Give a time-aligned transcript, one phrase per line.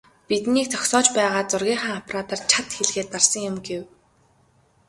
[0.29, 3.83] "Биднийг зогсоож байгаад зургийнхаа аппаратаар чад хийлгээд дарсан юм" гэв.